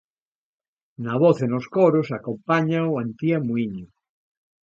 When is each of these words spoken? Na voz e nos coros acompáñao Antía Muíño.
Na 1.03 1.13
voz 1.23 1.37
e 1.45 1.47
nos 1.53 1.65
coros 1.75 2.07
acompáñao 2.19 2.99
Antía 3.03 3.37
Muíño. 3.47 3.87